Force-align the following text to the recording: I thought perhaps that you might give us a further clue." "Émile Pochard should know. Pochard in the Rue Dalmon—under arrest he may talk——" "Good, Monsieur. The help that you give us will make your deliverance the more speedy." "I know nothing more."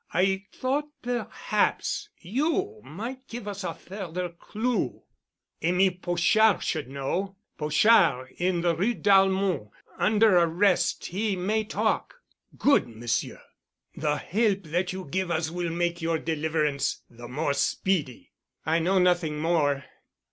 I 0.15 0.45
thought 0.51 0.87
perhaps 1.03 2.09
that 2.23 2.27
you 2.27 2.81
might 2.83 3.27
give 3.27 3.47
us 3.47 3.63
a 3.63 3.75
further 3.75 4.29
clue." 4.29 5.03
"Émile 5.61 6.01
Pochard 6.01 6.63
should 6.63 6.87
know. 6.87 7.35
Pochard 7.55 8.31
in 8.37 8.61
the 8.61 8.75
Rue 8.75 8.95
Dalmon—under 8.95 10.37
arrest 10.39 11.05
he 11.05 11.35
may 11.35 11.63
talk——" 11.63 12.15
"Good, 12.57 12.87
Monsieur. 12.87 13.43
The 13.95 14.17
help 14.17 14.63
that 14.63 14.91
you 14.91 15.05
give 15.07 15.29
us 15.29 15.51
will 15.51 15.69
make 15.69 16.01
your 16.01 16.17
deliverance 16.17 17.03
the 17.07 17.27
more 17.27 17.53
speedy." 17.53 18.31
"I 18.65 18.79
know 18.79 18.97
nothing 18.97 19.37
more." 19.39 19.83